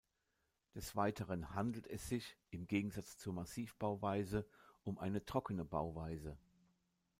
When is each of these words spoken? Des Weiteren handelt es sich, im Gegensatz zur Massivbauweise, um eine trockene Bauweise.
Des 0.73 0.95
Weiteren 0.95 1.53
handelt 1.53 1.85
es 1.85 2.09
sich, 2.09 2.35
im 2.49 2.65
Gegensatz 2.65 3.17
zur 3.19 3.33
Massivbauweise, 3.35 4.47
um 4.81 4.97
eine 4.97 5.23
trockene 5.25 5.63
Bauweise. 5.63 6.39